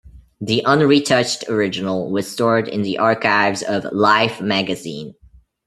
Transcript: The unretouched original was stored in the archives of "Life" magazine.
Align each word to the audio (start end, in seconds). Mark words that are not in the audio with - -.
The 0.39 0.63
unretouched 0.65 1.47
original 1.47 2.09
was 2.09 2.25
stored 2.27 2.67
in 2.67 2.81
the 2.81 2.97
archives 2.97 3.61
of 3.61 3.85
"Life" 3.91 4.41
magazine. 4.41 5.13